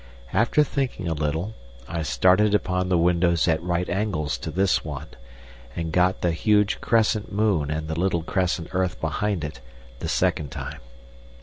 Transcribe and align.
After 0.33 0.63
thinking 0.63 1.07
a 1.07 1.13
little 1.13 1.53
I 1.87 2.01
started 2.01 2.55
upon 2.55 2.89
the 2.89 2.97
windows 2.97 3.47
at 3.47 3.61
right 3.61 3.87
angles 3.87 4.39
to 4.39 4.49
this 4.49 4.83
one, 4.83 5.05
and 5.75 5.91
got 5.91 6.21
the 6.21 6.31
huge 6.31 6.81
crescent 6.81 7.31
moon 7.31 7.69
and 7.69 7.87
the 7.87 7.99
little 7.99 8.23
crescent 8.23 8.69
earth 8.71 8.99
behind 8.99 9.43
it, 9.43 9.61
the 9.99 10.09
second 10.09 10.49
time. 10.49 10.79